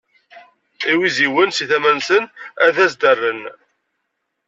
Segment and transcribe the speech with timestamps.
[0.91, 2.23] Iwiziwen si tama-nsen
[2.65, 3.41] ad as-d-rren.